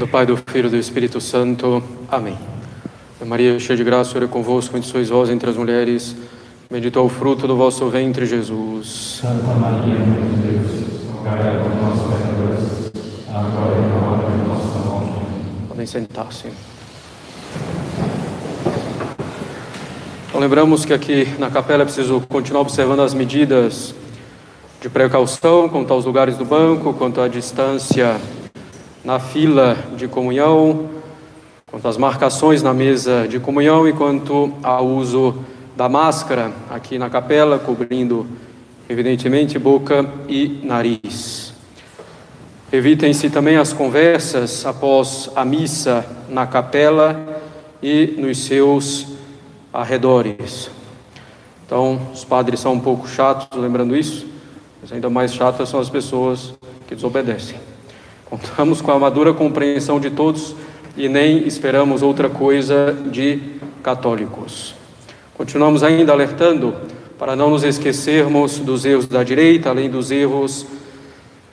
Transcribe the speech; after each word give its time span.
Do 0.00 0.08
Pai, 0.08 0.24
do 0.24 0.34
Filho 0.34 0.68
e 0.68 0.70
do 0.70 0.78
Espírito 0.78 1.20
Santo. 1.20 1.82
Amém. 2.10 2.34
Maria, 3.26 3.58
cheia 3.58 3.76
de 3.76 3.84
graça, 3.84 4.08
o 4.08 4.12
Senhor 4.14 4.24
é 4.24 4.28
convosco, 4.28 4.72
bendita 4.72 4.90
sois 4.94 5.10
vós 5.10 5.28
entre 5.28 5.50
as 5.50 5.56
mulheres, 5.58 6.16
bendito 6.70 6.98
é 6.98 7.02
o 7.02 7.08
fruto 7.10 7.46
do 7.46 7.54
vosso 7.54 7.86
ventre, 7.90 8.24
Jesus. 8.24 9.20
Santa 9.20 9.52
Maria, 9.56 9.98
Mãe 9.98 10.22
de 10.22 10.36
Deus, 10.36 11.02
rogai 11.12 11.36
por 11.36 11.74
nós, 11.82 12.00
pecadores, 12.00 12.92
agora 13.28 13.76
e 13.76 13.88
na 13.90 14.10
hora 14.10 14.30
de 14.30 14.48
nossa 14.48 14.78
morte. 14.88 15.12
Podem 15.68 15.84
sentar-se. 15.84 16.48
Então, 20.28 20.40
lembramos 20.40 20.86
que 20.86 20.94
aqui 20.94 21.28
na 21.38 21.50
capela 21.50 21.82
é 21.82 21.84
preciso 21.84 22.22
continuar 22.26 22.62
observando 22.62 23.00
as 23.00 23.12
medidas 23.12 23.94
de 24.80 24.88
precaução 24.88 25.68
quanto 25.68 25.92
aos 25.92 26.06
lugares 26.06 26.38
do 26.38 26.46
banco, 26.46 26.94
quanto 26.94 27.20
à 27.20 27.28
distância 27.28 28.18
na 29.04 29.18
fila 29.18 29.76
de 29.96 30.06
comunhão, 30.06 30.90
quanto 31.70 31.88
às 31.88 31.96
marcações 31.96 32.62
na 32.62 32.74
mesa 32.74 33.26
de 33.26 33.38
comunhão 33.40 33.88
e 33.88 33.92
quanto 33.92 34.52
ao 34.62 34.86
uso 34.86 35.44
da 35.76 35.88
máscara 35.88 36.52
aqui 36.68 36.98
na 36.98 37.08
capela, 37.08 37.58
cobrindo 37.58 38.26
evidentemente 38.88 39.58
boca 39.58 40.04
e 40.28 40.60
nariz. 40.62 41.54
Evitem-se 42.72 43.30
também 43.30 43.56
as 43.56 43.72
conversas 43.72 44.66
após 44.66 45.30
a 45.34 45.44
missa 45.44 46.04
na 46.28 46.46
capela 46.46 47.40
e 47.82 48.14
nos 48.18 48.38
seus 48.38 49.06
arredores. 49.72 50.70
Então, 51.64 52.00
os 52.12 52.24
padres 52.24 52.60
são 52.60 52.74
um 52.74 52.80
pouco 52.80 53.08
chatos, 53.08 53.46
lembrando 53.56 53.96
isso, 53.96 54.26
mas 54.80 54.92
ainda 54.92 55.08
mais 55.08 55.32
chatas 55.32 55.68
são 55.68 55.80
as 55.80 55.88
pessoas 55.88 56.52
que 56.86 56.94
desobedecem. 56.94 57.69
Contamos 58.30 58.80
com 58.80 58.92
a 58.92 58.98
madura 58.98 59.34
compreensão 59.34 59.98
de 59.98 60.08
todos 60.08 60.54
e 60.96 61.08
nem 61.08 61.48
esperamos 61.48 62.00
outra 62.00 62.28
coisa 62.28 62.96
de 63.10 63.40
católicos. 63.82 64.72
Continuamos 65.36 65.82
ainda 65.82 66.12
alertando 66.12 66.72
para 67.18 67.34
não 67.34 67.50
nos 67.50 67.64
esquecermos 67.64 68.60
dos 68.60 68.84
erros 68.84 69.08
da 69.08 69.24
direita, 69.24 69.70
além 69.70 69.90
dos 69.90 70.12
erros 70.12 70.64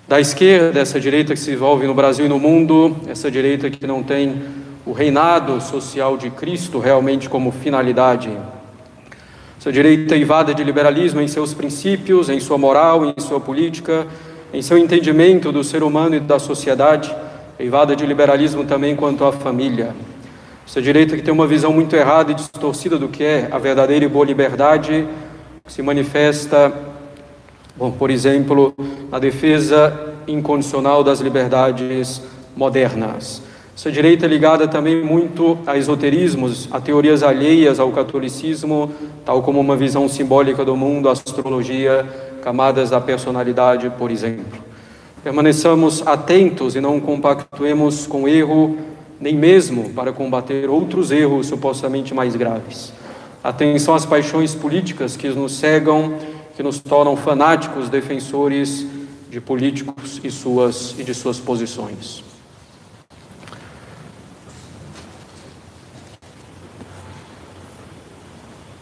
da 0.07 0.21
esquerda, 0.21 0.79
essa 0.79 0.99
direita 0.99 1.33
que 1.33 1.39
se 1.39 1.51
envolve 1.51 1.87
no 1.87 1.95
Brasil 1.95 2.27
e 2.27 2.29
no 2.29 2.37
mundo, 2.37 2.95
essa 3.07 3.31
direita 3.31 3.71
que 3.71 3.87
não 3.87 4.03
tem 4.03 4.39
o 4.85 4.91
reinado 4.91 5.59
social 5.59 6.15
de 6.15 6.29
Cristo 6.29 6.77
realmente 6.77 7.27
como 7.27 7.51
finalidade. 7.51 8.29
Essa 9.59 9.71
direita 9.71 10.15
invada 10.15 10.53
de 10.53 10.63
liberalismo 10.63 11.21
em 11.21 11.27
seus 11.27 11.55
princípios, 11.55 12.29
em 12.29 12.39
sua 12.39 12.59
moral, 12.59 13.03
em 13.03 13.19
sua 13.19 13.39
política, 13.39 14.05
em 14.57 14.61
seu 14.63 14.75
entendimento 14.75 15.51
do 15.51 15.63
ser 15.63 15.83
humano 15.83 16.15
e 16.15 16.19
da 16.19 16.39
sociedade, 16.39 17.15
invada 17.59 17.95
de 17.95 18.03
liberalismo 18.07 18.63
também 18.63 18.95
quanto 18.95 19.23
à 19.23 19.31
família. 19.31 19.95
Essa 20.67 20.81
direita 20.81 21.15
que 21.15 21.21
tem 21.21 21.31
uma 21.31 21.45
visão 21.45 21.71
muito 21.71 21.95
errada 21.95 22.31
e 22.31 22.33
distorcida 22.33 22.97
do 22.97 23.07
que 23.07 23.23
é 23.23 23.49
a 23.51 23.59
verdadeira 23.59 24.05
e 24.05 24.07
boa 24.07 24.25
liberdade, 24.25 25.07
se 25.67 25.83
manifesta, 25.83 26.73
bom, 27.75 27.91
por 27.91 28.09
exemplo, 28.09 28.73
na 29.11 29.19
defesa 29.19 30.15
incondicional 30.27 31.03
das 31.03 31.19
liberdades 31.19 32.19
modernas. 32.55 33.43
Essa 33.75 33.91
direita 33.91 34.25
é 34.25 34.27
ligada 34.27 34.67
também 34.67 35.03
muito 35.03 35.55
a 35.67 35.77
esoterismos, 35.77 36.67
a 36.71 36.81
teorias 36.81 37.21
alheias 37.21 37.79
ao 37.79 37.91
catolicismo, 37.91 38.91
tal 39.23 39.43
como 39.43 39.59
uma 39.59 39.75
visão 39.75 40.09
simbólica 40.09 40.65
do 40.65 40.75
mundo, 40.75 41.09
astrologia, 41.09 42.03
camadas 42.47 42.89
da 42.89 43.01
personalidade, 43.01 43.89
por 43.97 44.09
exemplo. 44.09 44.63
Permaneçamos 45.21 46.01
atentos 46.07 46.77
e 46.77 46.79
não 46.79 46.97
compactuemos 46.97 48.07
com 48.07 48.25
erro, 48.25 48.77
nem 49.19 49.35
mesmo 49.35 49.89
para 49.89 50.13
combater 50.13 50.69
outros 50.69 51.11
erros 51.11 51.47
supostamente 51.47 52.13
mais 52.13 52.37
graves. 52.37 52.93
Atenção 53.43 53.93
às 53.93 54.05
paixões 54.05 54.55
políticas 54.55 55.17
que 55.17 55.27
nos 55.27 55.57
cegam, 55.57 56.13
que 56.55 56.63
nos 56.63 56.79
tornam 56.79 57.17
fanáticos 57.17 57.89
defensores 57.89 58.87
de 59.29 59.41
políticos 59.41 60.21
e, 60.23 60.31
suas, 60.31 60.95
e 60.97 61.03
de 61.03 61.13
suas 61.13 61.39
posições. 61.39 62.23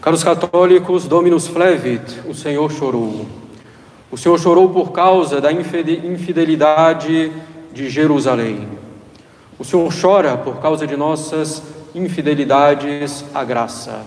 Caros 0.03 0.23
católicos, 0.23 1.07
Dominus 1.07 1.47
Flevit, 1.47 2.21
o 2.29 2.35
Senhor 2.35 2.71
chorou. 2.71 3.25
O 4.15 4.17
Senhor 4.17 4.39
chorou 4.39 4.69
por 4.69 4.93
causa 4.93 5.41
da 5.41 5.51
infidelidade 5.51 7.33
de 7.73 7.89
Jerusalém. 7.89 8.65
O 9.59 9.65
Senhor 9.65 9.93
chora 9.93 10.37
por 10.37 10.61
causa 10.61 10.87
de 10.87 10.95
nossas 10.95 11.61
infidelidades 11.93 13.25
à 13.33 13.43
graça. 13.43 14.03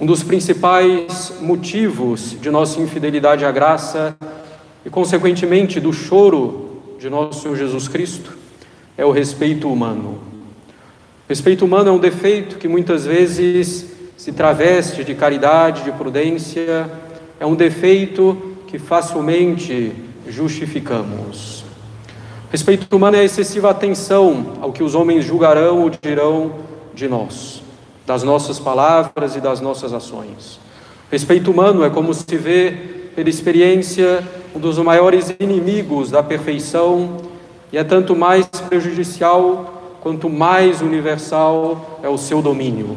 Um 0.00 0.06
dos 0.06 0.22
principais 0.22 1.32
motivos 1.40 2.36
de 2.40 2.52
nossa 2.52 2.80
infidelidade 2.80 3.44
à 3.44 3.50
graça 3.50 4.16
e, 4.86 4.90
consequentemente, 4.90 5.80
do 5.80 5.92
choro 5.92 6.94
de 6.96 7.10
nosso 7.10 7.42
Senhor 7.42 7.56
Jesus 7.56 7.88
Cristo 7.88 8.38
é 8.96 9.04
o 9.04 9.10
respeito 9.10 9.68
humano. 9.68 10.20
Respeito 11.28 11.64
humano 11.64 11.88
é 11.88 11.92
um 11.92 11.98
defeito 11.98 12.58
que 12.58 12.68
muitas 12.68 13.06
vezes 13.06 13.86
se 14.16 14.30
traveste 14.30 15.02
de 15.02 15.16
caridade, 15.16 15.82
de 15.82 15.90
prudência, 15.90 16.88
é 17.40 17.44
um 17.44 17.56
defeito 17.56 18.49
que 18.70 18.78
facilmente 18.78 19.92
justificamos. 20.28 21.64
Respeito 22.50 22.94
humano 22.94 23.16
é 23.16 23.20
a 23.20 23.24
excessiva 23.24 23.70
atenção 23.70 24.54
ao 24.60 24.72
que 24.72 24.82
os 24.82 24.94
homens 24.94 25.24
julgarão 25.24 25.82
ou 25.82 25.90
dirão 25.90 26.52
de 26.94 27.08
nós, 27.08 27.62
das 28.06 28.22
nossas 28.22 28.58
palavras 28.58 29.36
e 29.36 29.40
das 29.40 29.60
nossas 29.60 29.92
ações. 29.92 30.58
Respeito 31.10 31.50
humano 31.50 31.84
é 31.84 31.90
como 31.90 32.14
se 32.14 32.36
vê, 32.36 32.70
pela 33.14 33.28
experiência, 33.28 34.26
um 34.54 34.58
dos 34.58 34.78
maiores 34.78 35.34
inimigos 35.38 36.10
da 36.10 36.22
perfeição 36.22 37.16
e 37.72 37.78
é 37.78 37.84
tanto 37.84 38.16
mais 38.16 38.46
prejudicial 38.46 39.98
quanto 40.00 40.30
mais 40.30 40.80
universal 40.80 42.00
é 42.02 42.08
o 42.08 42.16
seu 42.16 42.40
domínio 42.40 42.96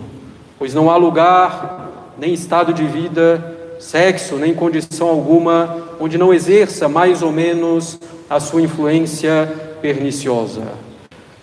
pois 0.64 0.74
não 0.74 0.90
há 0.90 0.96
lugar, 0.96 1.90
nem 2.18 2.34
estado 2.34 2.74
de 2.74 2.86
vida, 2.86 3.63
sexo, 3.84 4.38
nem 4.38 4.54
condição 4.54 5.10
alguma 5.10 5.90
onde 6.00 6.18
não 6.18 6.34
exerça 6.34 6.88
mais 6.88 7.22
ou 7.22 7.32
menos 7.32 8.00
a 8.30 8.40
sua 8.40 8.62
influência 8.62 9.52
perniciosa. 9.82 10.64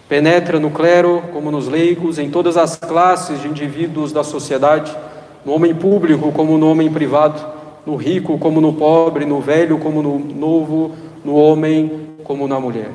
Penetra 0.09 0.59
no 0.59 0.71
clero, 0.71 1.23
como 1.33 1.51
nos 1.51 1.69
leigos, 1.69 2.19
em 2.19 2.31
todas 2.31 2.57
as 2.57 2.77
classes 2.77 3.43
de 3.43 3.47
indivíduos 3.47 4.11
da 4.11 4.25
sociedade, 4.25 4.97
no 5.45 5.53
homem 5.53 5.75
público 5.75 6.33
como 6.33 6.57
no 6.57 6.71
homem 6.71 6.91
privado, 6.91 7.41
no 7.87 7.95
rico 7.95 8.39
como 8.39 8.61
no 8.61 8.73
pobre, 8.73 9.27
no 9.27 9.41
velho 9.41 9.79
como 9.79 10.03
no 10.03 10.19
novo, 10.19 10.93
no 11.25 11.37
homem 11.37 12.09
como 12.25 12.49
na 12.49 12.59
mulher. 12.59 12.91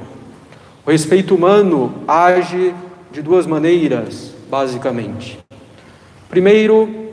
O 0.85 0.91
respeito 0.91 1.35
humano 1.35 1.93
age 2.07 2.73
de 3.11 3.21
duas 3.21 3.45
maneiras, 3.45 4.33
basicamente. 4.49 5.39
Primeiro, 6.29 7.04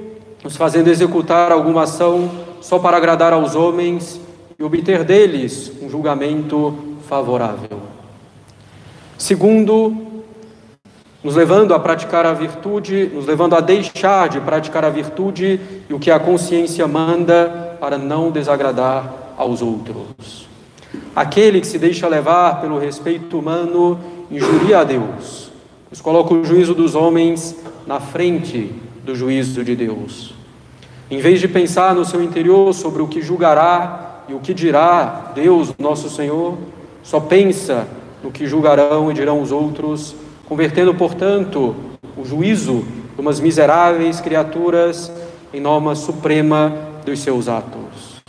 nos 0.42 0.56
fazendo 0.56 0.88
executar 0.88 1.52
alguma 1.52 1.82
ação 1.82 2.30
só 2.60 2.78
para 2.78 2.96
agradar 2.96 3.32
aos 3.32 3.54
homens 3.54 4.20
e 4.58 4.64
obter 4.64 5.04
deles 5.04 5.72
um 5.80 5.88
julgamento 5.88 6.96
favorável. 7.08 7.80
Segundo, 9.16 10.22
nos 11.22 11.36
levando 11.36 11.74
a 11.74 11.78
praticar 11.78 12.26
a 12.26 12.32
virtude, 12.32 13.10
nos 13.14 13.26
levando 13.26 13.54
a 13.54 13.60
deixar 13.60 14.28
de 14.28 14.40
praticar 14.40 14.84
a 14.84 14.90
virtude 14.90 15.60
e 15.88 15.94
o 15.94 15.98
que 15.98 16.10
a 16.10 16.18
consciência 16.18 16.86
manda 16.88 17.76
para 17.78 17.96
não 17.96 18.30
desagradar 18.30 19.12
aos 19.36 19.62
outros. 19.62 20.48
Aquele 21.14 21.60
que 21.60 21.66
se 21.66 21.78
deixa 21.78 22.08
levar 22.08 22.60
pelo 22.60 22.78
respeito 22.78 23.38
humano 23.38 23.98
injuria 24.30 24.80
a 24.80 24.84
Deus, 24.84 25.50
pois 25.88 26.00
coloca 26.00 26.34
o 26.34 26.44
juízo 26.44 26.74
dos 26.74 26.94
homens 26.94 27.56
na 27.86 28.00
frente 28.00 28.72
do 29.04 29.14
juízo 29.14 29.64
de 29.64 29.74
Deus. 29.74 30.34
Em 31.10 31.18
vez 31.18 31.40
de 31.40 31.48
pensar 31.48 31.94
no 31.94 32.04
seu 32.04 32.22
interior 32.22 32.72
sobre 32.72 33.02
o 33.02 33.08
que 33.08 33.20
julgará 33.20 34.22
e 34.28 34.34
o 34.34 34.40
que 34.40 34.54
dirá 34.54 35.32
Deus, 35.34 35.74
nosso 35.78 36.08
Senhor, 36.08 36.56
só 37.02 37.20
pensa 37.20 37.86
no 38.22 38.30
que 38.30 38.46
julgarão 38.46 39.10
e 39.10 39.14
dirão 39.14 39.42
os 39.42 39.50
outros, 39.50 40.14
convertendo, 40.48 40.94
portanto, 40.94 41.74
o 42.16 42.24
juízo 42.24 42.84
de 43.14 43.20
umas 43.20 43.40
miseráveis 43.40 44.20
criaturas 44.20 45.12
em 45.52 45.60
norma 45.60 45.94
suprema 45.94 46.72
dos 47.04 47.18
seus 47.20 47.48
atos. 47.48 48.22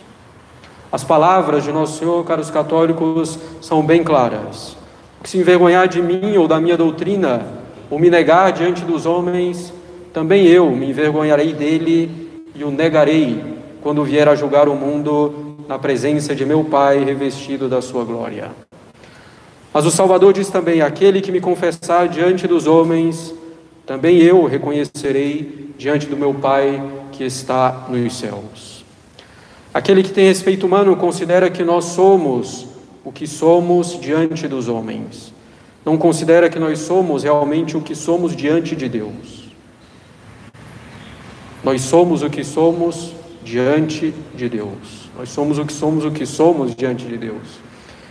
As 0.91 1.03
palavras 1.03 1.63
de 1.63 1.71
Nosso 1.71 1.99
Senhor, 1.99 2.23
caros 2.25 2.51
católicos, 2.51 3.39
são 3.61 3.81
bem 3.83 4.03
claras. 4.03 4.75
Que 5.21 5.29
se 5.29 5.37
envergonhar 5.37 5.87
de 5.87 6.01
mim 6.01 6.37
ou 6.37 6.47
da 6.47 6.59
minha 6.59 6.77
doutrina, 6.77 7.45
ou 7.89 7.97
me 7.97 8.09
negar 8.09 8.51
diante 8.51 8.83
dos 8.83 9.05
homens, 9.05 9.73
também 10.13 10.45
eu 10.45 10.69
me 10.69 10.92
envergonharei 10.92 11.54
dele 11.54 12.30
e 12.54 12.63
o 12.63 12.69
negarei 12.69 13.44
quando 13.81 14.04
vier 14.04 14.30
a 14.30 14.36
julgar 14.36 14.69
o 14.69 14.75
mundo 14.75 15.57
na 15.68 15.80
presença 15.80 16.36
de 16.36 16.45
meu 16.45 16.63
Pai 16.63 17.04
revestido 17.04 17.68
da 17.68 17.81
sua 17.81 18.04
glória. 18.04 18.51
Mas 19.74 19.88
o 19.88 19.92
Salvador 19.92 20.31
diz 20.31 20.50
também: 20.50 20.81
Aquele 20.81 21.19
que 21.19 21.31
me 21.31 21.42
confessar 21.42 22.07
diante 22.07 22.48
dos 22.48 22.68
homens, 22.68 23.33
também 23.88 24.19
eu 24.19 24.45
reconhecerei 24.45 25.71
diante 25.80 26.06
do 26.06 26.15
meu 26.15 26.31
Pai 26.33 26.81
que 27.12 27.24
está 27.24 27.88
nos 27.89 28.15
céus. 28.15 28.86
Aquele 29.74 30.04
que 30.04 30.12
tem 30.12 30.27
respeito 30.27 30.68
humano 30.68 30.95
considera 30.95 31.50
que 31.50 31.63
nós 31.63 31.86
somos 31.86 32.68
o 33.04 33.12
que 33.12 33.25
somos 33.25 34.00
diante 34.00 34.48
dos 34.48 34.69
homens. 34.69 35.33
Não 35.83 35.98
considera 35.98 36.50
que 36.50 36.60
nós 36.60 36.80
somos 36.80 37.24
realmente 37.24 37.75
o 37.75 37.81
que 37.81 37.95
somos 37.95 38.36
diante 38.36 38.75
de 38.75 38.88
Deus. 38.88 39.42
Nós 41.63 41.81
somos 41.81 42.21
o 42.21 42.30
que 42.30 42.44
somos 42.44 43.13
diante 43.42 44.13
de 44.36 44.50
Deus. 44.50 45.10
Nós 45.18 45.30
somos 45.30 45.57
o 45.57 45.65
que 45.65 45.71
somos 45.71 46.04
o 46.04 46.12
que 46.12 46.25
somos 46.25 46.75
diante 46.75 47.06
de 47.06 47.18
Deus. 47.18 47.60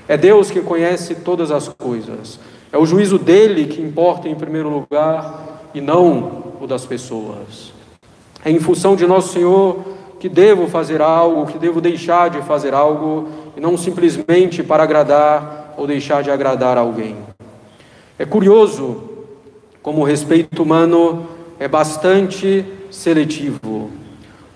É 0.08 0.16
Deus 0.16 0.50
que 0.50 0.60
conhece 0.60 1.16
todas 1.16 1.50
as 1.50 1.68
coisas. 1.68 2.40
É 2.72 2.78
o 2.78 2.86
juízo 2.86 3.18
dele 3.18 3.66
que 3.66 3.82
importa 3.82 4.28
em 4.28 4.34
primeiro 4.34 4.70
lugar 4.70 5.68
e 5.74 5.80
não 5.80 6.54
o 6.60 6.66
das 6.66 6.86
pessoas. 6.86 7.72
É 8.42 8.50
em 8.50 8.58
função 8.58 8.96
de 8.96 9.06
nosso 9.06 9.34
Senhor 9.34 9.84
que 10.18 10.28
devo 10.28 10.66
fazer 10.68 11.02
algo, 11.02 11.46
que 11.46 11.58
devo 11.58 11.80
deixar 11.80 12.30
de 12.30 12.40
fazer 12.42 12.72
algo, 12.72 13.28
e 13.56 13.60
não 13.60 13.76
simplesmente 13.76 14.62
para 14.62 14.84
agradar 14.84 15.74
ou 15.76 15.86
deixar 15.86 16.22
de 16.22 16.30
agradar 16.30 16.78
alguém. 16.78 17.16
É 18.18 18.24
curioso 18.24 19.02
como 19.82 20.00
o 20.00 20.04
respeito 20.04 20.62
humano 20.62 21.26
é 21.58 21.66
bastante 21.66 22.64
seletivo. 22.92 23.58
O 23.64 23.90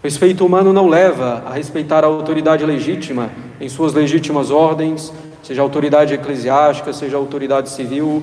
respeito 0.04 0.44
humano 0.44 0.72
não 0.72 0.88
leva 0.88 1.42
a 1.46 1.54
respeitar 1.54 2.04
a 2.04 2.06
autoridade 2.06 2.64
legítima 2.64 3.30
em 3.60 3.68
suas 3.68 3.94
legítimas 3.94 4.50
ordens, 4.50 5.12
seja 5.42 5.62
autoridade 5.62 6.14
eclesiástica, 6.14 6.92
seja 6.92 7.16
autoridade 7.16 7.70
civil. 7.70 8.22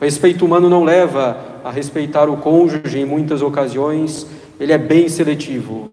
O 0.00 0.04
respeito 0.04 0.44
humano 0.44 0.68
não 0.68 0.84
leva 0.84 1.36
a 1.64 1.70
respeitar 1.70 2.28
o 2.28 2.36
cônjuge 2.36 2.98
em 2.98 3.06
muitas 3.06 3.40
ocasiões, 3.40 4.26
ele 4.60 4.72
é 4.72 4.78
bem 4.78 5.08
seletivo. 5.08 5.90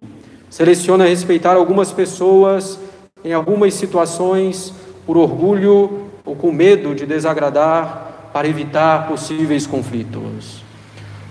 Seleciona 0.49 1.05
respeitar 1.05 1.55
algumas 1.55 1.91
pessoas 1.93 2.77
em 3.23 3.31
algumas 3.31 3.73
situações 3.73 4.73
por 5.05 5.15
orgulho 5.15 6.09
ou 6.25 6.35
com 6.35 6.51
medo 6.51 6.93
de 6.93 7.05
desagradar 7.05 8.29
para 8.33 8.47
evitar 8.47 9.07
possíveis 9.07 9.65
conflitos. 9.65 10.60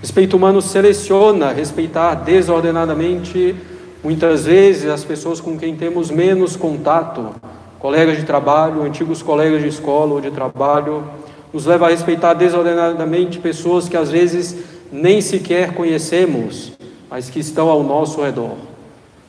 Respeito 0.00 0.34
humano 0.34 0.62
seleciona 0.62 1.52
respeitar 1.52 2.14
desordenadamente 2.14 3.54
muitas 4.02 4.46
vezes 4.46 4.90
as 4.90 5.04
pessoas 5.04 5.42
com 5.42 5.58
quem 5.58 5.76
temos 5.76 6.10
menos 6.10 6.56
contato 6.56 7.34
colegas 7.78 8.16
de 8.16 8.24
trabalho, 8.24 8.82
antigos 8.82 9.22
colegas 9.22 9.60
de 9.60 9.68
escola 9.68 10.14
ou 10.14 10.20
de 10.20 10.30
trabalho, 10.30 11.04
nos 11.52 11.66
leva 11.66 11.86
a 11.86 11.90
respeitar 11.90 12.32
desordenadamente 12.32 13.38
pessoas 13.38 13.90
que 13.90 13.96
às 13.96 14.10
vezes 14.10 14.56
nem 14.90 15.20
sequer 15.20 15.74
conhecemos, 15.74 16.72
mas 17.10 17.28
que 17.28 17.38
estão 17.38 17.68
ao 17.68 17.82
nosso 17.82 18.22
redor. 18.22 18.56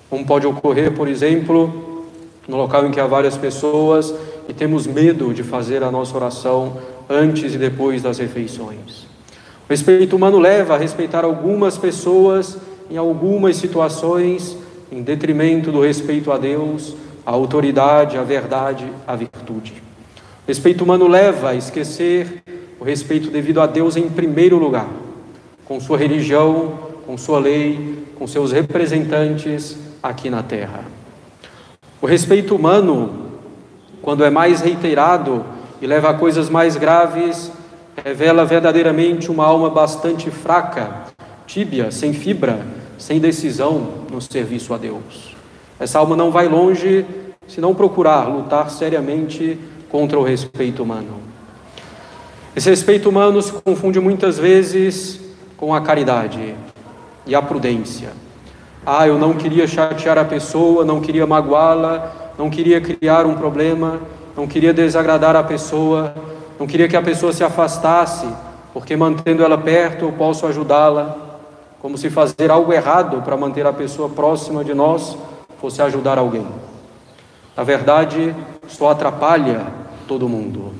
Como 0.09 0.25
pode 0.25 0.47
ocorrer, 0.47 0.93
por 0.93 1.09
exemplo, 1.09 2.05
no 2.47 2.55
local 2.55 2.85
em 2.85 2.91
que 2.91 2.99
há 2.99 3.07
várias 3.07 3.35
pessoas 3.35 4.13
e 4.47 4.53
temos 4.53 4.87
medo 4.87 5.33
de 5.33 5.43
fazer 5.43 5.83
a 5.83 5.91
nossa 5.91 6.15
oração 6.15 6.77
antes 7.09 7.55
e 7.55 7.57
depois 7.57 8.01
das 8.01 8.19
refeições. 8.19 9.10
Respeito 9.71 10.17
humano 10.17 10.37
leva 10.37 10.75
a 10.75 10.77
respeitar 10.77 11.23
algumas 11.23 11.77
pessoas 11.77 12.57
em 12.89 12.97
algumas 12.97 13.55
situações, 13.55 14.57
em 14.91 15.01
detrimento 15.01 15.71
do 15.71 15.79
respeito 15.79 16.29
a 16.29 16.37
Deus, 16.37 16.93
a 17.25 17.31
autoridade, 17.31 18.17
a 18.17 18.21
verdade, 18.21 18.85
a 19.07 19.15
virtude. 19.15 19.81
O 20.45 20.47
respeito 20.49 20.83
humano 20.83 21.07
leva 21.07 21.51
a 21.51 21.55
esquecer 21.55 22.43
o 22.81 22.83
respeito 22.83 23.29
devido 23.29 23.61
a 23.61 23.65
Deus 23.65 23.95
em 23.95 24.09
primeiro 24.09 24.57
lugar, 24.57 24.89
com 25.63 25.79
sua 25.79 25.97
religião, 25.97 26.77
com 27.07 27.17
sua 27.17 27.39
lei, 27.39 28.05
com 28.19 28.27
seus 28.27 28.51
representantes 28.51 29.77
aqui 30.03 30.29
na 30.29 30.43
terra. 30.43 30.83
O 32.01 32.05
respeito 32.05 32.57
humano, 32.57 33.39
quando 34.01 34.25
é 34.25 34.29
mais 34.29 34.59
reiterado 34.59 35.45
e 35.81 35.87
leva 35.87 36.09
a 36.09 36.13
coisas 36.13 36.49
mais 36.49 36.75
graves, 36.75 37.49
revela 38.03 38.45
verdadeiramente 38.45 39.29
uma 39.29 39.45
alma 39.45 39.69
bastante 39.69 40.31
fraca, 40.31 41.03
tíbia, 41.45 41.91
sem 41.91 42.13
fibra, 42.13 42.65
sem 42.97 43.19
decisão 43.19 44.05
no 44.11 44.21
serviço 44.21 44.73
a 44.73 44.77
Deus. 44.77 45.35
Essa 45.79 45.99
alma 45.99 46.15
não 46.15 46.31
vai 46.31 46.47
longe 46.47 47.05
se 47.47 47.61
não 47.61 47.75
procurar 47.75 48.27
lutar 48.27 48.69
seriamente 48.69 49.59
contra 49.89 50.19
o 50.19 50.23
respeito 50.23 50.83
humano. 50.83 51.21
Esse 52.55 52.69
respeito 52.69 53.09
humano 53.09 53.41
se 53.41 53.51
confunde 53.51 53.99
muitas 53.99 54.37
vezes 54.37 55.19
com 55.55 55.73
a 55.73 55.81
caridade 55.81 56.55
e 57.25 57.35
a 57.35 57.41
prudência. 57.41 58.09
Ah, 58.85 59.07
eu 59.07 59.17
não 59.17 59.33
queria 59.33 59.67
chatear 59.67 60.17
a 60.17 60.25
pessoa, 60.25 60.83
não 60.83 61.01
queria 61.01 61.27
magoá-la, 61.27 62.33
não 62.37 62.49
queria 62.49 62.81
criar 62.81 63.25
um 63.25 63.35
problema, 63.35 63.99
não 64.35 64.47
queria 64.47 64.73
desagradar 64.73 65.35
a 65.35 65.43
pessoa, 65.43 66.13
não 66.61 66.67
queria 66.67 66.87
que 66.87 66.95
a 66.95 67.01
pessoa 67.01 67.33
se 67.33 67.43
afastasse, 67.43 68.27
porque 68.71 68.95
mantendo 68.95 69.43
ela 69.43 69.57
perto 69.57 70.05
eu 70.05 70.11
posso 70.11 70.45
ajudá-la. 70.45 71.17
Como 71.81 71.97
se 71.97 72.07
fazer 72.07 72.51
algo 72.51 72.71
errado 72.71 73.23
para 73.23 73.35
manter 73.35 73.65
a 73.65 73.73
pessoa 73.73 74.07
próxima 74.07 74.63
de 74.63 74.71
nós 74.71 75.17
fosse 75.59 75.81
ajudar 75.81 76.19
alguém. 76.19 76.45
Na 77.57 77.63
verdade, 77.63 78.35
só 78.67 78.91
atrapalha 78.91 79.65
todo 80.07 80.29
mundo. 80.29 80.71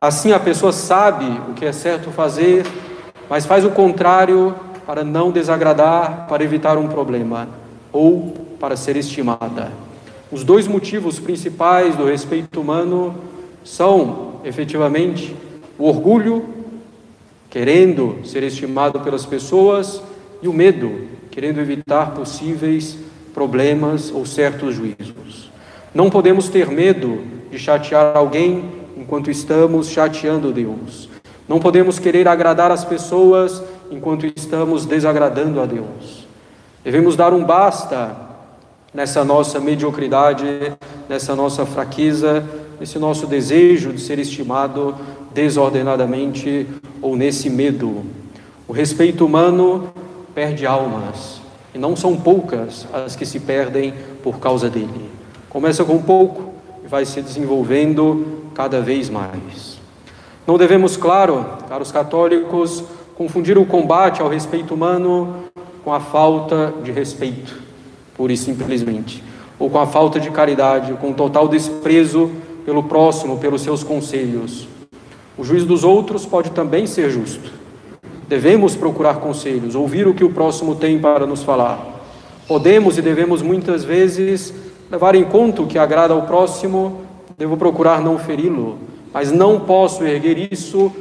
Assim 0.00 0.32
a 0.32 0.40
pessoa 0.40 0.72
sabe 0.72 1.40
o 1.48 1.54
que 1.54 1.66
é 1.66 1.72
certo 1.72 2.10
fazer, 2.10 2.66
mas 3.28 3.46
faz 3.46 3.64
o 3.64 3.70
contrário 3.70 4.56
para 4.84 5.04
não 5.04 5.30
desagradar, 5.30 6.26
para 6.28 6.42
evitar 6.42 6.76
um 6.76 6.88
problema 6.88 7.46
ou 7.92 8.34
para 8.58 8.76
ser 8.76 8.96
estimada. 8.96 9.70
Os 10.32 10.42
dois 10.42 10.66
motivos 10.66 11.20
principais 11.20 11.94
do 11.94 12.06
respeito 12.06 12.60
humano 12.60 13.14
são, 13.62 14.29
efetivamente, 14.44 15.34
o 15.78 15.86
orgulho, 15.86 16.44
querendo 17.48 18.18
ser 18.24 18.42
estimado 18.42 19.00
pelas 19.00 19.26
pessoas, 19.26 20.02
e 20.42 20.48
o 20.48 20.52
medo, 20.52 21.08
querendo 21.30 21.60
evitar 21.60 22.12
possíveis 22.12 22.96
problemas 23.34 24.10
ou 24.10 24.24
certos 24.24 24.74
juízos. 24.74 25.50
Não 25.94 26.08
podemos 26.08 26.48
ter 26.48 26.68
medo 26.68 27.20
de 27.50 27.58
chatear 27.58 28.16
alguém 28.16 28.70
enquanto 28.96 29.30
estamos 29.30 29.88
chateando 29.88 30.52
Deus. 30.52 31.08
Não 31.48 31.58
podemos 31.58 31.98
querer 31.98 32.28
agradar 32.28 32.70
as 32.70 32.84
pessoas 32.84 33.62
enquanto 33.90 34.24
estamos 34.24 34.86
desagradando 34.86 35.60
a 35.60 35.66
Deus. 35.66 36.26
Devemos 36.84 37.16
dar 37.16 37.34
um 37.34 37.44
basta 37.44 38.16
nessa 38.94 39.24
nossa 39.24 39.60
mediocridade, 39.60 40.44
nessa 41.08 41.34
nossa 41.34 41.66
fraqueza, 41.66 42.44
nesse 42.80 42.98
nosso 42.98 43.26
desejo 43.26 43.92
de 43.92 44.00
ser 44.00 44.18
estimado 44.18 44.96
desordenadamente 45.34 46.66
ou 47.02 47.14
nesse 47.14 47.50
medo. 47.50 48.02
O 48.66 48.72
respeito 48.72 49.26
humano 49.26 49.92
perde 50.34 50.66
almas. 50.66 51.42
E 51.74 51.78
não 51.78 51.94
são 51.94 52.16
poucas 52.16 52.86
as 52.92 53.14
que 53.14 53.26
se 53.26 53.38
perdem 53.38 53.92
por 54.22 54.38
causa 54.38 54.70
dele. 54.70 55.10
Começa 55.50 55.84
com 55.84 56.00
pouco 56.00 56.54
e 56.82 56.88
vai 56.88 57.04
se 57.04 57.20
desenvolvendo 57.20 58.48
cada 58.54 58.80
vez 58.80 59.10
mais. 59.10 59.78
Não 60.46 60.56
devemos, 60.56 60.96
claro, 60.96 61.44
caros 61.68 61.92
católicos, 61.92 62.82
confundir 63.14 63.58
o 63.58 63.66
combate 63.66 64.22
ao 64.22 64.28
respeito 64.28 64.72
humano 64.72 65.44
com 65.84 65.92
a 65.92 66.00
falta 66.00 66.72
de 66.82 66.90
respeito, 66.90 67.54
pura 68.16 68.32
e 68.32 68.36
simplesmente, 68.36 69.22
ou 69.58 69.70
com 69.70 69.78
a 69.78 69.86
falta 69.86 70.18
de 70.18 70.30
caridade, 70.30 70.92
com 70.94 71.10
o 71.10 71.14
total 71.14 71.46
desprezo 71.46 72.30
pelo 72.64 72.82
próximo, 72.82 73.38
pelos 73.38 73.62
seus 73.62 73.82
conselhos. 73.82 74.68
O 75.36 75.44
juízo 75.44 75.66
dos 75.66 75.84
outros 75.84 76.26
pode 76.26 76.50
também 76.50 76.86
ser 76.86 77.10
justo, 77.10 77.60
Devemos 78.30 78.76
procurar 78.76 79.16
conselhos, 79.16 79.74
ouvir 79.74 80.06
o 80.06 80.14
que 80.14 80.22
o 80.22 80.30
próximo 80.30 80.76
tem 80.76 81.00
para 81.00 81.26
nos 81.26 81.42
falar. 81.42 81.84
Podemos 82.46 82.96
e 82.96 83.02
devemos 83.02 83.42
muitas 83.42 83.82
vezes 83.82 84.54
levar 84.88 85.16
em 85.16 85.24
conta 85.24 85.62
o 85.62 85.66
que 85.66 85.76
agrada 85.76 86.14
ao 86.14 86.22
próximo, 86.22 87.00
devo 87.36 87.56
procurar 87.56 88.00
não 88.00 88.20
feri-lo, 88.20 88.78
mas 89.12 89.32
não 89.32 89.58
posso 89.58 90.04
erguer 90.04 90.52
isso 90.52 90.92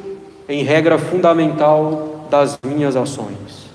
em 0.49 0.63
regra 0.63 0.97
fundamental 0.97 2.25
das 2.31 2.57
minhas 2.65 2.95
ações. 2.95 3.69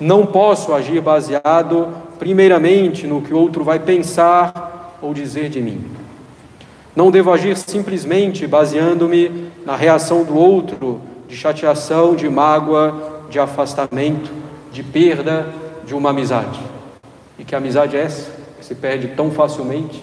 Não 0.00 0.26
posso 0.26 0.74
agir 0.74 1.00
baseado, 1.00 1.86
primeiramente, 2.18 3.06
no 3.06 3.22
que 3.22 3.32
o 3.32 3.38
outro 3.38 3.62
vai 3.62 3.78
pensar 3.78 4.98
ou 5.00 5.14
dizer 5.14 5.48
de 5.50 5.60
mim. 5.62 5.97
Não 6.98 7.12
devo 7.12 7.30
agir 7.30 7.56
simplesmente 7.56 8.44
baseando-me 8.44 9.52
na 9.64 9.76
reação 9.76 10.24
do 10.24 10.36
outro 10.36 11.00
de 11.28 11.36
chateação, 11.36 12.16
de 12.16 12.28
mágoa, 12.28 13.22
de 13.30 13.38
afastamento, 13.38 14.32
de 14.72 14.82
perda 14.82 15.46
de 15.86 15.94
uma 15.94 16.10
amizade. 16.10 16.58
E 17.38 17.44
que 17.44 17.54
amizade 17.54 17.96
é 17.96 18.00
essa? 18.00 18.28
Que 18.58 18.64
se 18.64 18.74
perde 18.74 19.06
tão 19.14 19.30
facilmente 19.30 20.02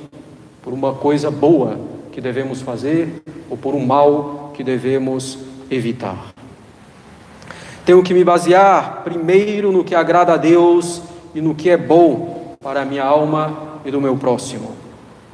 por 0.64 0.72
uma 0.72 0.94
coisa 0.94 1.30
boa 1.30 1.78
que 2.14 2.22
devemos 2.22 2.62
fazer 2.62 3.22
ou 3.50 3.58
por 3.58 3.76
um 3.76 3.86
mal 3.86 4.54
que 4.54 4.64
devemos 4.64 5.38
evitar. 5.70 6.34
Tenho 7.86 8.02
que 8.04 8.14
me 8.14 8.24
basear 8.24 9.02
primeiro 9.04 9.70
no 9.70 9.84
que 9.84 9.96
agrada 9.96 10.32
a 10.36 10.38
Deus 10.38 11.02
e 11.34 11.42
no 11.42 11.56
que 11.56 11.70
é 11.70 11.76
bom 11.76 12.56
para 12.64 12.84
a 12.84 12.86
minha 12.86 13.04
alma 13.04 13.82
e 13.84 13.92
do 13.92 14.00
meu 14.00 14.16
próximo. 14.16 14.75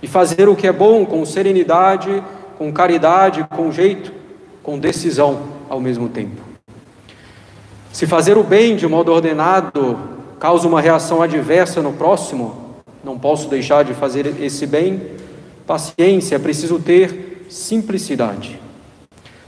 E 0.01 0.08
fazer 0.08 0.50
o 0.50 0.55
que 0.55 0.67
é 0.67 0.72
bom 0.72 1.05
com 1.05 1.25
serenidade, 1.25 2.24
com 2.58 2.72
caridade, 2.72 3.46
com 3.55 3.72
jeito, 3.72 4.12
com 4.63 4.77
decisão 4.79 5.43
ao 5.70 5.79
mesmo 5.79 6.10
tempo. 6.10 6.41
Se 7.91 8.08
fazer 8.08 8.38
o 8.38 8.43
bem 8.43 8.75
de 8.75 8.88
modo 8.88 9.12
ordenado 9.12 10.00
causa 10.39 10.67
uma 10.67 10.81
reação 10.81 11.22
adversa 11.22 11.81
no 11.81 11.93
próximo, 11.93 12.75
não 13.03 13.17
posso 13.17 13.50
deixar 13.50 13.84
de 13.84 13.93
fazer 13.93 14.41
esse 14.41 14.65
bem. 14.65 15.01
Paciência, 15.67 16.36
é 16.36 16.39
preciso 16.39 16.79
ter 16.79 17.46
simplicidade. 17.50 18.60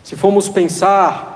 Se 0.03 0.15
formos 0.15 0.49
pensar 0.49 1.31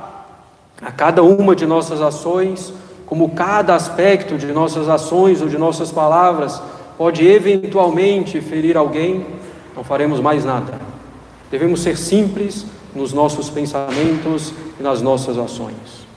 a 0.81 0.91
cada 0.91 1.23
uma 1.23 1.55
de 1.55 1.65
nossas 1.65 2.01
ações, 2.01 2.73
como 3.05 3.29
cada 3.29 3.73
aspecto 3.73 4.37
de 4.37 4.47
nossas 4.47 4.89
ações 4.89 5.41
ou 5.41 5.47
de 5.47 5.57
nossas 5.57 5.91
palavras 5.91 6.61
pode 6.97 7.25
eventualmente 7.25 8.41
ferir 8.41 8.75
alguém, 8.75 9.25
não 9.75 9.83
faremos 9.83 10.19
mais 10.19 10.43
nada. 10.43 10.79
Devemos 11.51 11.81
ser 11.81 11.97
simples 11.97 12.65
nos 12.95 13.13
nossos 13.13 13.49
pensamentos 13.49 14.53
e 14.79 14.83
nas 14.83 15.01
nossas 15.01 15.37
ações. 15.37 16.07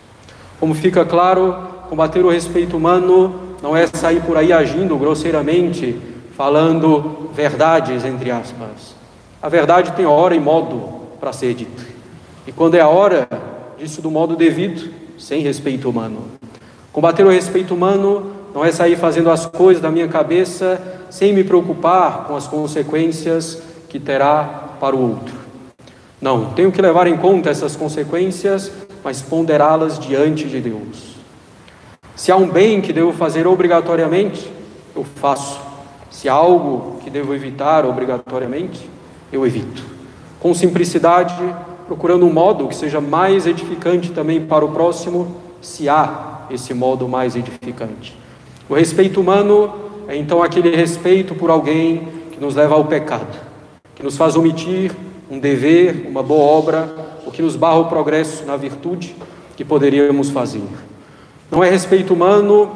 Como 0.58 0.74
fica 0.74 1.04
claro, 1.04 1.54
combater 1.88 2.24
o 2.24 2.30
respeito 2.30 2.76
humano 2.76 3.56
não 3.62 3.76
é 3.76 3.86
sair 3.86 4.22
por 4.22 4.36
aí 4.36 4.52
agindo 4.52 4.96
grosseiramente, 4.96 5.96
falando 6.36 7.30
verdades, 7.34 8.04
entre 8.04 8.30
aspas. 8.30 8.94
A 9.42 9.48
verdade 9.48 9.92
tem 9.92 10.06
hora 10.06 10.34
e 10.34 10.40
modo 10.40 11.00
para 11.20 11.32
ser 11.32 11.54
dita. 11.54 11.82
E 12.46 12.52
quando 12.52 12.74
é 12.74 12.80
a 12.80 12.88
hora, 12.88 13.28
disso 13.78 14.00
do 14.00 14.10
modo 14.10 14.36
devido, 14.36 14.90
sem 15.18 15.42
respeito 15.42 15.88
humano. 15.88 16.22
Combater 16.92 17.24
o 17.24 17.30
respeito 17.30 17.74
humano 17.74 18.39
não 18.54 18.64
é 18.64 18.72
sair 18.72 18.96
fazendo 18.96 19.30
as 19.30 19.46
coisas 19.46 19.82
da 19.82 19.90
minha 19.90 20.08
cabeça 20.08 20.80
sem 21.08 21.32
me 21.32 21.44
preocupar 21.44 22.24
com 22.24 22.36
as 22.36 22.46
consequências 22.46 23.62
que 23.88 23.98
terá 23.98 24.44
para 24.80 24.94
o 24.94 25.10
outro. 25.10 25.34
Não, 26.20 26.52
tenho 26.52 26.70
que 26.70 26.82
levar 26.82 27.06
em 27.06 27.16
conta 27.16 27.50
essas 27.50 27.74
consequências, 27.74 28.70
mas 29.02 29.22
ponderá-las 29.22 29.98
diante 29.98 30.46
de 30.46 30.60
Deus. 30.60 31.16
Se 32.14 32.30
há 32.30 32.36
um 32.36 32.48
bem 32.48 32.80
que 32.80 32.92
devo 32.92 33.12
fazer 33.12 33.46
obrigatoriamente, 33.46 34.50
eu 34.94 35.04
faço. 35.04 35.60
Se 36.10 36.28
há 36.28 36.34
algo 36.34 36.98
que 37.02 37.08
devo 37.08 37.34
evitar 37.34 37.86
obrigatoriamente, 37.86 38.88
eu 39.32 39.46
evito. 39.46 39.82
Com 40.38 40.52
simplicidade, 40.52 41.34
procurando 41.86 42.26
um 42.26 42.32
modo 42.32 42.68
que 42.68 42.76
seja 42.76 43.00
mais 43.00 43.46
edificante 43.46 44.10
também 44.10 44.44
para 44.44 44.64
o 44.64 44.70
próximo, 44.70 45.36
se 45.62 45.88
há 45.88 46.42
esse 46.50 46.74
modo 46.74 47.08
mais 47.08 47.36
edificante. 47.36 48.16
O 48.70 48.74
respeito 48.74 49.20
humano 49.20 49.74
é 50.06 50.16
então 50.16 50.40
aquele 50.44 50.76
respeito 50.76 51.34
por 51.34 51.50
alguém 51.50 52.06
que 52.30 52.38
nos 52.38 52.54
leva 52.54 52.76
ao 52.76 52.84
pecado, 52.84 53.36
que 53.96 54.02
nos 54.04 54.16
faz 54.16 54.36
omitir 54.36 54.92
um 55.28 55.40
dever, 55.40 56.06
uma 56.08 56.22
boa 56.22 56.44
obra, 56.44 56.88
o 57.26 57.32
que 57.32 57.42
nos 57.42 57.56
barra 57.56 57.78
o 57.78 57.86
progresso 57.86 58.44
na 58.44 58.56
virtude 58.56 59.16
que 59.56 59.64
poderíamos 59.64 60.30
fazer. 60.30 60.62
Não 61.50 61.64
é 61.64 61.68
respeito 61.68 62.14
humano, 62.14 62.70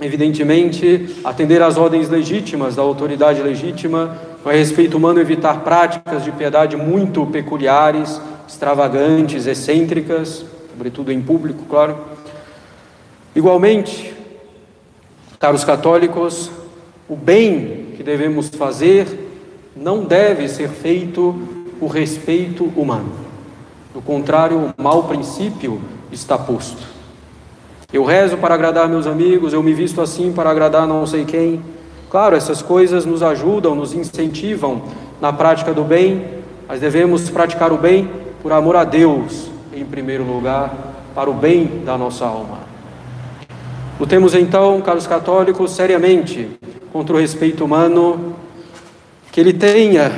evidentemente, 0.00 1.14
atender 1.22 1.62
às 1.62 1.76
ordens 1.76 2.08
legítimas 2.08 2.74
da 2.74 2.82
autoridade 2.82 3.40
legítima, 3.40 4.18
não 4.44 4.50
é 4.50 4.56
respeito 4.56 4.96
humano 4.96 5.20
evitar 5.20 5.60
práticas 5.60 6.24
de 6.24 6.32
piedade 6.32 6.76
muito 6.76 7.24
peculiares, 7.26 8.20
extravagantes, 8.48 9.46
excêntricas, 9.46 10.44
sobretudo 10.72 11.12
em 11.12 11.22
público, 11.22 11.66
claro. 11.68 11.96
Igualmente, 13.32 14.18
caros 15.40 15.64
católicos, 15.64 16.50
o 17.08 17.16
bem 17.16 17.94
que 17.96 18.02
devemos 18.02 18.50
fazer 18.50 19.06
não 19.74 20.04
deve 20.04 20.46
ser 20.46 20.68
feito 20.68 21.34
por 21.80 21.88
respeito 21.88 22.64
humano. 22.76 23.10
Do 23.94 24.02
contrário, 24.02 24.74
o 24.78 24.82
mau 24.82 25.04
princípio 25.04 25.80
está 26.12 26.36
posto. 26.36 26.86
Eu 27.90 28.04
rezo 28.04 28.36
para 28.36 28.54
agradar 28.54 28.86
meus 28.86 29.06
amigos, 29.06 29.54
eu 29.54 29.62
me 29.62 29.72
visto 29.72 30.02
assim 30.02 30.30
para 30.30 30.50
agradar 30.50 30.86
não 30.86 31.06
sei 31.06 31.24
quem. 31.24 31.62
Claro, 32.10 32.36
essas 32.36 32.60
coisas 32.60 33.06
nos 33.06 33.22
ajudam, 33.22 33.74
nos 33.74 33.94
incentivam 33.94 34.82
na 35.22 35.32
prática 35.32 35.72
do 35.72 35.84
bem, 35.84 36.22
mas 36.68 36.80
devemos 36.80 37.30
praticar 37.30 37.72
o 37.72 37.78
bem 37.78 38.10
por 38.42 38.52
amor 38.52 38.76
a 38.76 38.84
Deus, 38.84 39.50
em 39.72 39.86
primeiro 39.86 40.22
lugar, 40.22 40.70
para 41.14 41.30
o 41.30 41.34
bem 41.34 41.82
da 41.82 41.96
nossa 41.96 42.26
alma. 42.26 42.69
Lutemos 44.00 44.34
então, 44.34 44.80
caros 44.80 45.06
católicos, 45.06 45.72
seriamente 45.72 46.58
contra 46.90 47.14
o 47.14 47.18
respeito 47.18 47.66
humano, 47.66 48.34
que 49.30 49.38
ele 49.38 49.52
tenha 49.52 50.10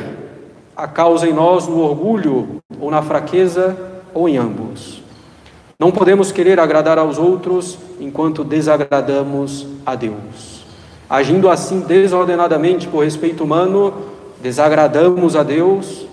a 0.76 0.86
causa 0.86 1.26
em 1.26 1.32
nós 1.32 1.66
no 1.66 1.80
orgulho 1.80 2.62
ou 2.78 2.92
na 2.92 3.02
fraqueza 3.02 3.76
ou 4.14 4.28
em 4.28 4.36
ambos. 4.36 5.02
Não 5.80 5.90
podemos 5.90 6.30
querer 6.30 6.60
agradar 6.60 6.96
aos 6.96 7.18
outros 7.18 7.76
enquanto 7.98 8.44
desagradamos 8.44 9.66
a 9.84 9.96
Deus. 9.96 10.64
Agindo 11.10 11.50
assim 11.50 11.80
desordenadamente 11.80 12.86
por 12.86 13.02
respeito 13.02 13.42
humano, 13.42 13.94
desagradamos 14.40 15.34
a 15.34 15.42
Deus, 15.42 16.06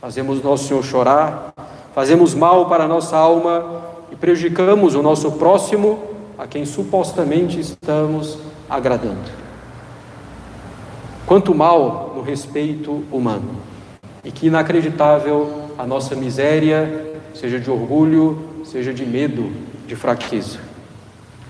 fazemos 0.00 0.40
nosso 0.44 0.68
Senhor 0.68 0.84
chorar, 0.84 1.52
fazemos 1.92 2.34
mal 2.34 2.66
para 2.66 2.84
a 2.84 2.88
nossa 2.88 3.16
alma 3.16 3.82
e 4.12 4.14
prejudicamos 4.14 4.94
o 4.94 5.02
nosso 5.02 5.32
próximo 5.32 6.19
a 6.40 6.46
quem 6.46 6.64
supostamente 6.64 7.60
estamos 7.60 8.38
agradando. 8.68 9.30
Quanto 11.26 11.54
mal 11.54 12.14
no 12.16 12.22
respeito 12.22 13.04
humano, 13.12 13.56
e 14.24 14.32
que 14.32 14.46
inacreditável 14.46 15.68
a 15.76 15.86
nossa 15.86 16.14
miséria, 16.14 17.12
seja 17.34 17.60
de 17.60 17.70
orgulho, 17.70 18.38
seja 18.64 18.92
de 18.92 19.04
medo, 19.04 19.52
de 19.86 19.94
fraqueza. 19.94 20.58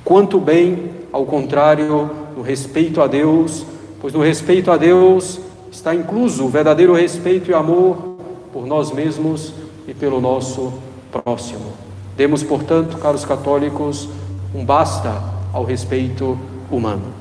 Quanto 0.04 0.40
bem, 0.40 0.90
ao 1.12 1.24
contrário, 1.24 2.10
no 2.36 2.42
respeito 2.42 3.00
a 3.00 3.06
Deus, 3.06 3.64
pois 4.00 4.12
no 4.12 4.20
respeito 4.20 4.72
a 4.72 4.76
Deus 4.76 5.38
está 5.70 5.94
incluso 5.94 6.44
o 6.44 6.48
verdadeiro 6.48 6.94
respeito 6.94 7.48
e 7.48 7.54
amor 7.54 8.16
por 8.52 8.66
nós 8.66 8.90
mesmos 8.90 9.54
e 9.86 9.94
pelo 9.94 10.20
nosso 10.20 10.72
próximo. 11.12 11.74
Demos, 12.16 12.42
portanto, 12.42 12.98
caros 12.98 13.24
católicos, 13.24 14.08
um 14.54 14.64
basta 14.64 15.22
ao 15.52 15.64
respeito 15.64 16.38
humano, 16.70 17.12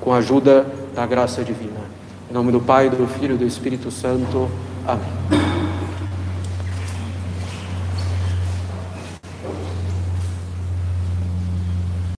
com 0.00 0.12
a 0.12 0.18
ajuda 0.18 0.66
da 0.94 1.06
graça 1.06 1.44
divina. 1.44 1.80
Em 2.30 2.34
nome 2.34 2.52
do 2.52 2.60
Pai, 2.60 2.90
do 2.90 3.06
Filho 3.06 3.34
e 3.34 3.38
do 3.38 3.46
Espírito 3.46 3.90
Santo. 3.90 4.48
Amém. 4.86 5.37